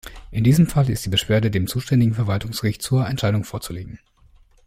[0.31, 3.99] In diesem Fall ist die Beschwerde dem zuständigen Verwaltungsgericht zur Entscheidung vorzulegen.